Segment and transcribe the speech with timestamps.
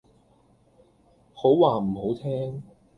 [1.31, 2.63] 好話唔好聽